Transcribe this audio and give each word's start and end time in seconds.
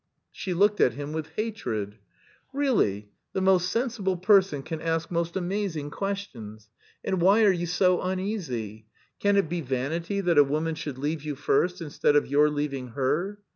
She 0.31 0.55
looked 0.55 0.81
at 0.81 0.93
him 0.93 1.13
with 1.13 1.29
hatred. 1.35 1.99
"Really, 2.53 3.11
the 3.33 3.41
most 3.41 3.71
sensible 3.71 4.17
person 4.17 4.63
can 4.63 4.81
ask 4.81 5.11
most 5.11 5.35
amazing 5.37 5.91
questions. 5.91 6.69
And 7.03 7.21
why 7.21 7.43
are 7.45 7.51
you 7.51 7.67
so 7.67 8.01
uneasy? 8.01 8.87
Can 9.19 9.37
it 9.37 9.47
be 9.47 9.61
vanity 9.61 10.19
that 10.19 10.39
a 10.39 10.43
woman 10.43 10.73
should 10.73 10.97
leave 10.97 11.21
you 11.23 11.35
first 11.35 11.81
instead 11.81 12.15
of 12.15 12.25
your 12.25 12.49
leaving 12.49 12.87
her? 12.97 13.41